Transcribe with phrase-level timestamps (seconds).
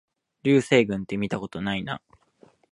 [0.41, 2.01] 流星群ってみたことないな